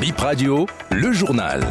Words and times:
Bip 0.00 0.18
Radio, 0.18 0.66
le 0.90 1.10
journal. 1.10 1.64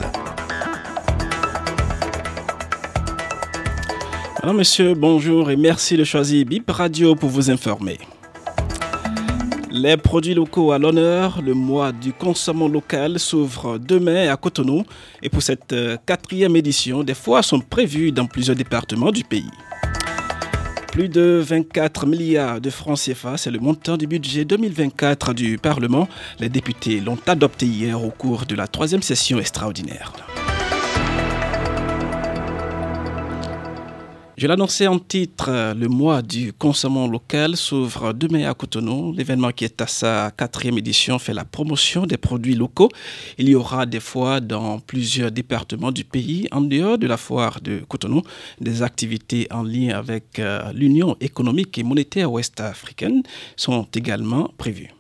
Alors 4.42 4.56
monsieur, 4.56 4.96
bonjour 4.96 5.52
et 5.52 5.56
merci 5.56 5.96
de 5.96 6.04
choisir 6.04 6.44
Bip 6.46 6.70
Radio 6.72 7.16
pour 7.16 7.30
vous 7.30 7.52
informer. 7.52 8.00
Les 9.70 9.96
produits 9.98 10.34
locaux 10.34 10.72
à 10.72 10.80
l'honneur, 10.80 11.40
le 11.42 11.54
mois 11.54 11.92
du 11.92 12.14
consommant 12.14 12.68
local 12.68 13.20
s'ouvre 13.20 13.78
demain 13.78 14.28
à 14.32 14.38
Cotonou 14.38 14.84
et 15.22 15.30
pour 15.30 15.44
cette 15.44 15.74
euh, 15.74 15.98
quatrième 16.06 16.56
édition, 16.56 17.04
des 17.04 17.14
foires 17.14 17.44
sont 17.44 17.60
prévues 17.60 18.12
dans 18.12 18.26
plusieurs 18.26 18.56
départements 18.56 19.12
du 19.12 19.24
pays. 19.24 19.52
Plus 20.96 21.10
de 21.10 21.44
24 21.46 22.06
milliards 22.06 22.62
de 22.62 22.70
francs 22.70 22.98
CFA, 22.98 23.36
c'est 23.36 23.52
le 23.52 23.60
montant 23.60 23.98
du 23.98 24.08
budget 24.08 24.46
2024 24.46 25.34
du 25.34 25.58
Parlement. 25.58 26.08
Les 26.40 26.48
députés 26.48 27.02
l'ont 27.02 27.18
adopté 27.28 27.66
hier 27.66 28.02
au 28.02 28.12
cours 28.12 28.46
de 28.46 28.56
la 28.56 28.66
troisième 28.66 29.02
session 29.02 29.38
extraordinaire. 29.38 30.14
Je 34.38 34.48
l'annonçais 34.48 34.86
en 34.88 35.00
titre, 35.00 35.74
le 35.74 35.88
mois 35.88 36.22
du 36.22 36.52
consommant 36.52 37.08
local 37.08 37.56
s'ouvre 37.56 38.12
demain 38.12 38.50
à 38.50 38.54
Cotonou. 38.54 39.14
L'événement 39.14 39.52
qui 39.52 39.64
est 39.64 39.80
à 39.80 39.88
sa 39.88 40.30
quatrième 40.36 40.78
édition 40.78 41.18
fait 41.20 41.34
la 41.34 41.46
promotion 41.46 42.06
des 42.06 42.18
produits 42.18 42.54
locaux. 42.54 42.90
Il 43.38 43.48
y 43.48 43.56
aura 43.56 43.86
des 43.86 44.02
fois 44.02 44.42
dans 44.42 44.80
plusieurs 44.80 45.32
départements 45.32 45.94
du 45.94 46.04
pays, 46.04 46.50
en 46.52 46.60
dehors 46.60 46.98
de 46.98 47.08
la 47.08 47.16
foire 47.16 47.62
de 47.62 47.80
Cotonou, 47.88 48.24
des 48.60 48.82
activités 48.82 49.48
en 49.52 49.64
lien 49.64 49.98
avec 49.98 50.38
euh, 50.40 50.70
l'Union 50.74 51.16
économique 51.22 51.78
et 51.78 51.84
monétaire 51.84 52.30
ouest-africaine 52.30 53.24
sont 53.56 53.88
également 53.96 54.52
prévues. 54.58 54.92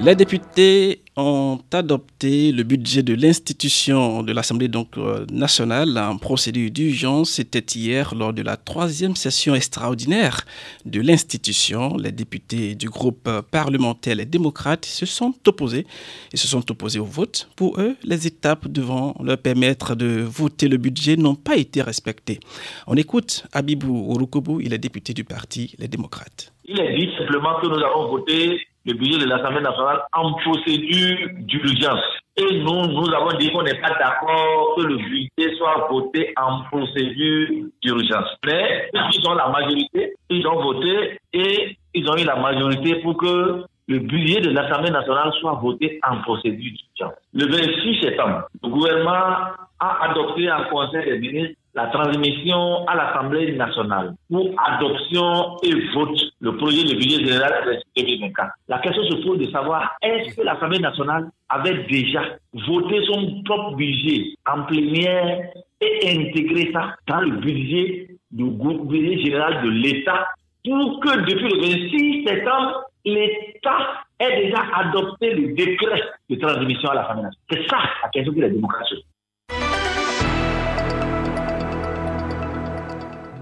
Les 0.00 0.14
députés 0.14 1.02
ont 1.16 1.58
adopté 1.72 2.52
le 2.52 2.62
budget 2.62 3.02
de 3.02 3.14
l'institution 3.14 4.22
de 4.22 4.32
l'Assemblée 4.32 4.70
euh, 4.96 5.26
nationale 5.32 5.98
en 5.98 6.16
procédure 6.18 6.70
d'urgence. 6.70 7.30
C'était 7.30 7.58
hier 7.76 8.14
lors 8.14 8.32
de 8.32 8.42
la 8.42 8.56
troisième 8.56 9.16
session 9.16 9.56
extraordinaire 9.56 10.42
de 10.84 11.00
l'institution. 11.00 11.96
Les 11.96 12.12
députés 12.12 12.76
du 12.76 12.88
groupe 12.88 13.28
parlementaire 13.50 14.14
Les 14.14 14.24
démocrates 14.24 14.84
se 14.84 15.04
sont 15.04 15.34
opposés 15.48 15.84
et 16.32 16.36
se 16.36 16.46
sont 16.46 16.70
opposés 16.70 17.00
au 17.00 17.04
vote. 17.04 17.48
Pour 17.56 17.80
eux, 17.80 17.96
les 18.04 18.28
étapes 18.28 18.68
devant 18.68 19.16
leur 19.20 19.38
permettre 19.38 19.96
de 19.96 20.20
voter 20.20 20.68
le 20.68 20.76
budget 20.76 21.16
n'ont 21.16 21.34
pas 21.34 21.56
été 21.56 21.82
respectées. 21.82 22.38
On 22.86 22.94
écoute 22.94 23.44
Abibou 23.52 24.14
Urukobu, 24.14 24.62
il 24.64 24.72
est 24.72 24.78
député 24.78 25.12
du 25.12 25.24
parti 25.24 25.74
Les 25.80 25.88
démocrates. 25.88 26.52
Il 26.66 26.78
est 26.78 26.94
dit 26.96 27.08
simplement 27.18 27.58
que 27.60 27.66
nous 27.66 27.82
avons 27.84 28.10
voté 28.10 28.60
le 28.88 28.94
budget 28.94 29.18
de 29.18 29.26
l'Assemblée 29.26 29.60
nationale 29.60 30.00
en 30.14 30.32
procédure 30.32 31.28
d'urgence. 31.40 32.00
Et 32.38 32.58
nous, 32.60 32.86
nous 32.86 33.12
avons 33.12 33.36
dit 33.38 33.50
qu'on 33.52 33.62
n'est 33.62 33.78
pas 33.80 33.94
d'accord 33.98 34.76
que 34.76 34.82
le 34.82 34.96
budget 34.96 35.56
soit 35.58 35.88
voté 35.90 36.32
en 36.36 36.62
procédure 36.70 37.66
d'urgence. 37.82 38.30
Mais 38.46 38.88
ils 38.94 39.28
ont 39.28 39.34
la 39.34 39.48
majorité, 39.48 40.14
ils 40.30 40.46
ont 40.46 40.62
voté 40.62 41.18
et 41.34 41.76
ils 41.92 42.08
ont 42.08 42.16
eu 42.16 42.24
la 42.24 42.36
majorité 42.36 42.94
pour 43.02 43.18
que 43.18 43.64
le 43.88 43.98
budget 43.98 44.40
de 44.40 44.50
l'Assemblée 44.50 44.90
nationale 44.90 45.32
soit 45.38 45.60
voté 45.62 46.00
en 46.08 46.22
procédure 46.22 46.72
d'urgence. 46.72 47.18
Le 47.34 47.46
26 47.46 48.00
septembre, 48.00 48.44
le 48.62 48.68
gouvernement 48.70 49.52
a 49.80 50.10
adopté 50.10 50.50
en 50.50 50.64
Conseil 50.70 51.04
des 51.04 51.18
ministres 51.18 51.56
la 51.74 51.86
transmission 51.88 52.86
à 52.86 52.96
l'Assemblée 52.96 53.52
nationale 53.52 54.14
pour 54.30 54.50
adoption 54.66 55.56
et 55.62 55.74
vote 55.94 56.18
le 56.40 56.56
projet 56.56 56.84
de 56.84 56.94
budget 56.94 57.24
général 57.24 57.64
de 57.66 58.02
2024. 58.02 58.50
La 58.68 58.78
question 58.78 59.02
se 59.04 59.26
pose 59.26 59.38
de 59.38 59.50
savoir 59.50 59.96
est-ce 60.02 60.36
que 60.36 60.42
l'Assemblée 60.42 60.78
nationale 60.78 61.30
avait 61.48 61.84
déjà 61.84 62.22
voté 62.52 63.04
son 63.06 63.42
propre 63.44 63.76
budget 63.76 64.34
en 64.46 64.62
plénière 64.62 65.40
et 65.80 66.08
intégré 66.08 66.70
ça 66.72 66.94
dans 67.06 67.20
le 67.20 67.36
budget 67.36 68.08
du 68.30 68.44
budget 68.44 69.18
général 69.24 69.62
de 69.62 69.68
l'État 69.68 70.26
pour 70.64 71.00
que 71.00 71.20
depuis 71.20 71.48
le 71.48 71.60
26 71.60 72.24
septembre, 72.26 72.84
l'État 73.04 74.04
ait 74.18 74.46
déjà 74.46 74.62
adopté 74.74 75.34
le 75.34 75.54
décret 75.54 76.02
de 76.28 76.36
transmission 76.36 76.90
à 76.90 76.94
l'Assemblée 76.96 77.22
nationale? 77.22 77.32
C'est 77.50 77.68
ça 77.68 77.78
la 78.02 78.08
question 78.08 78.32
que 78.32 78.40
la 78.40 78.48
démocratie. 78.48 79.04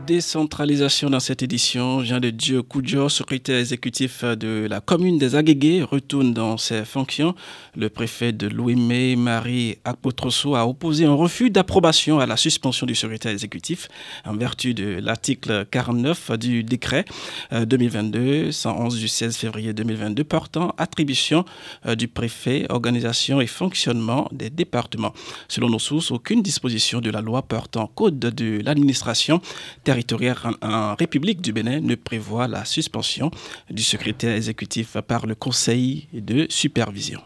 Décentralisation 0.06 1.11
dans 1.11 1.19
cette 1.19 1.43
édition. 1.43 2.05
Jean 2.05 2.21
de 2.21 2.31
Dieu 2.31 2.62
Koudjo, 2.62 3.09
secrétaire 3.09 3.59
exécutif 3.59 4.22
de 4.22 4.67
la 4.71 4.81
commune 4.81 5.19
des 5.19 5.34
Aguégués, 5.34 5.83
retourne 5.83 6.33
dans 6.33 6.56
ses 6.59 6.84
fonctions. 6.84 7.34
Le 7.77 7.91
préfet 7.91 8.33
de 8.33 8.47
Louimé, 8.47 9.17
Marie 9.17 9.78
Akpotroso, 9.84 10.55
a 10.55 10.65
opposé 10.67 11.06
un 11.06 11.15
refus 11.15 11.50
d'approbation 11.50 12.21
à 12.21 12.27
la 12.27 12.37
suspension 12.37 12.87
du 12.87 12.94
secrétaire 12.94 13.33
exécutif 13.33 13.89
en 14.25 14.34
vertu 14.34 14.75
de 14.75 15.00
l'article 15.00 15.67
49 15.71 16.38
du 16.38 16.62
décret 16.62 17.05
2022-111 17.53 18.94
euh, 18.94 18.99
du 18.99 19.09
16 19.09 19.37
février 19.37 19.73
2022 19.73 20.23
portant 20.23 20.73
attribution 20.78 21.44
euh, 21.84 21.97
du 21.97 22.06
préfet, 22.06 22.67
organisation 22.69 23.41
et 23.41 23.49
fonctionnement 23.49 24.28
des 24.31 24.50
départements. 24.50 25.12
Selon 25.49 25.69
nos 25.69 25.81
sources, 25.81 26.12
aucune 26.12 26.43
disposition 26.43 27.00
de 27.00 27.11
la 27.11 27.21
loi 27.21 27.43
portant 27.43 27.88
code 27.88 28.21
de 28.21 28.61
l'administration 28.65 29.41
en, 30.62 30.94
République 30.94 31.40
du 31.40 31.52
Bénin 31.52 31.80
ne 31.80 31.94
prévoit 31.94 32.48
la 32.48 32.64
suspension 32.64 33.30
du 33.70 33.82
secrétaire 33.82 34.34
exécutif 34.34 34.96
par 35.00 35.26
le 35.26 35.34
Conseil 35.34 36.08
de 36.12 36.46
supervision. 36.48 37.20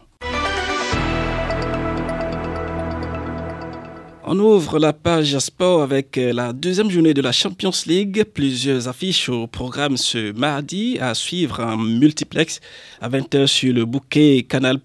On 4.33 4.39
ouvre 4.39 4.79
la 4.79 4.93
page 4.93 5.37
sport 5.39 5.81
avec 5.81 6.17
euh, 6.17 6.31
la 6.31 6.53
deuxième 6.53 6.89
journée 6.89 7.13
de 7.13 7.21
la 7.21 7.33
Champions 7.33 7.73
League. 7.85 8.23
Plusieurs 8.33 8.87
affiches 8.87 9.27
au 9.27 9.45
programme 9.45 9.97
ce 9.97 10.31
mardi 10.31 10.97
à 11.01 11.13
suivre 11.15 11.59
en 11.59 11.75
multiplex 11.75 12.61
à 13.01 13.09
20h 13.09 13.47
sur 13.47 13.73
le 13.73 13.83
bouquet 13.83 14.45
Canal+, 14.47 14.77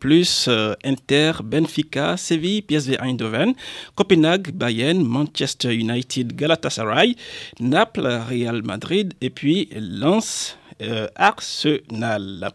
euh, 0.48 0.74
Inter, 0.84 1.30
Benfica, 1.44 2.16
Séville, 2.16 2.62
PSV 2.62 2.98
Eindhoven, 2.98 3.54
Copenhague, 3.94 4.50
Bayern, 4.50 5.00
Manchester 5.04 5.72
United, 5.72 6.34
Galatasaray, 6.34 7.14
Naples, 7.60 8.20
Real 8.28 8.64
Madrid 8.64 9.14
et 9.20 9.30
puis 9.30 9.68
Lens, 9.76 10.58
euh, 10.82 11.06
Arsenal. 11.14 12.50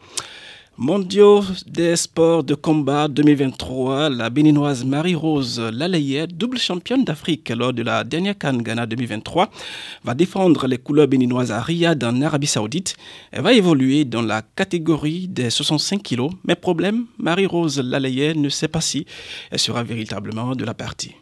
Mondiaux 0.77 1.41
des 1.67 1.97
sports 1.97 2.45
de 2.45 2.55
combat 2.55 3.09
2023, 3.09 4.09
la 4.09 4.29
béninoise 4.29 4.85
Marie-Rose 4.85 5.59
Lalayette, 5.59 6.35
double 6.37 6.57
championne 6.57 7.03
d'Afrique 7.03 7.49
lors 7.49 7.73
de 7.73 7.83
la 7.83 8.05
dernière 8.05 8.37
Cannes 8.37 8.63
Ghana 8.63 8.85
2023, 8.85 9.49
va 10.05 10.13
défendre 10.15 10.67
les 10.67 10.77
couleurs 10.77 11.09
béninoises 11.09 11.51
à 11.51 11.59
Riyad 11.59 12.01
en 12.03 12.21
Arabie 12.21 12.47
Saoudite. 12.47 12.95
Elle 13.31 13.43
va 13.43 13.53
évoluer 13.53 14.05
dans 14.05 14.21
la 14.21 14.41
catégorie 14.41 15.27
des 15.27 15.49
65 15.49 16.01
kilos. 16.01 16.31
Mais 16.45 16.55
problème, 16.55 17.05
Marie-Rose 17.19 17.79
Lalayette 17.79 18.37
ne 18.37 18.49
sait 18.49 18.69
pas 18.69 18.81
si 18.81 19.05
elle 19.51 19.59
sera 19.59 19.83
véritablement 19.83 20.55
de 20.55 20.63
la 20.63 20.73
partie. 20.73 21.13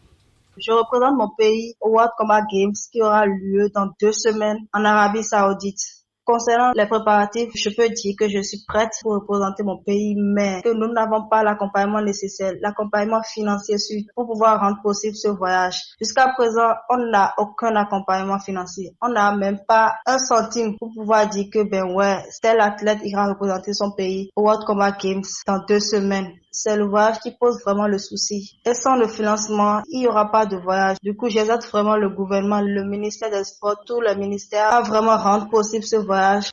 Je 0.57 0.71
représente 0.71 1.17
mon 1.17 1.29
pays 1.37 1.73
au 1.81 1.89
World 1.89 2.11
Combat 2.17 2.41
Games 2.53 2.75
qui 2.91 3.01
aura 3.01 3.25
lieu 3.25 3.69
dans 3.73 3.89
deux 3.99 4.11
semaines 4.11 4.59
en 4.73 4.85
Arabie 4.85 5.23
Saoudite. 5.23 5.98
Concernant 6.29 6.73
les 6.75 6.85
préparatifs, 6.85 7.49
je 7.55 7.71
peux 7.71 7.89
dire 7.89 8.13
que 8.15 8.29
je 8.29 8.39
suis 8.43 8.59
prête 8.67 8.91
pour 9.01 9.13
représenter 9.13 9.63
mon 9.63 9.77
pays, 9.77 10.13
mais 10.15 10.61
que 10.61 10.69
nous 10.69 10.93
n'avons 10.93 11.27
pas 11.27 11.41
l'accompagnement 11.41 12.03
nécessaire, 12.03 12.53
l'accompagnement 12.61 13.23
financier 13.23 13.77
pour 14.13 14.27
pouvoir 14.27 14.59
rendre 14.59 14.79
possible 14.83 15.15
ce 15.15 15.29
voyage. 15.29 15.81
Jusqu'à 15.99 16.31
présent, 16.37 16.69
on 16.91 16.97
n'a 16.97 17.33
aucun 17.39 17.75
accompagnement 17.75 18.37
financier. 18.37 18.95
On 19.01 19.09
n'a 19.09 19.35
même 19.35 19.57
pas 19.67 19.95
un 20.05 20.19
centime 20.19 20.77
pour 20.77 20.93
pouvoir 20.93 21.27
dire 21.27 21.47
que, 21.51 21.63
ben 21.67 21.95
ouais, 21.95 22.23
tel 22.43 22.61
athlète 22.61 22.99
ira 23.05 23.27
représenter 23.29 23.73
son 23.73 23.89
pays 23.89 24.29
au 24.35 24.43
World 24.43 24.65
Combat 24.67 24.91
Games 24.91 25.23
dans 25.47 25.65
deux 25.67 25.79
semaines 25.79 26.29
c'est 26.51 26.75
le 26.75 26.85
voyage 26.85 27.19
qui 27.19 27.31
pose 27.31 27.61
vraiment 27.63 27.87
le 27.87 27.97
souci. 27.97 28.59
Et 28.65 28.73
sans 28.73 28.95
le 28.95 29.07
financement, 29.07 29.81
il 29.89 30.01
n'y 30.01 30.07
aura 30.07 30.31
pas 30.31 30.45
de 30.45 30.57
voyage. 30.57 30.97
Du 31.01 31.15
coup, 31.15 31.29
j'exhorte 31.29 31.65
vraiment 31.65 31.95
le 31.95 32.09
gouvernement, 32.09 32.61
le 32.61 32.83
ministère 32.83 33.29
des 33.29 33.43
Sports, 33.43 33.83
tout 33.85 34.01
le 34.01 34.15
ministère 34.15 34.73
à 34.73 34.81
vraiment 34.81 35.17
rendre 35.17 35.49
possible 35.49 35.83
ce 35.83 35.97
voyage. 35.97 36.49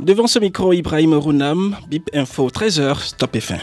Devant 0.00 0.26
ce 0.26 0.38
micro, 0.38 0.72
Ibrahim 0.72 1.14
Rounam, 1.14 1.76
BIP 1.88 2.10
Info 2.14 2.48
13h, 2.48 2.98
Stop 3.00 3.36
et 3.36 3.40
fin. 3.40 3.58